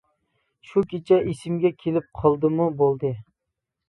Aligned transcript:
شۇ 0.69 0.81
كېچە 0.93 1.19
ئېسىمگە 1.31 1.71
كېلىپ 1.83 2.07
قالدىمۇ 2.21 2.67
بولدى. 2.81 3.13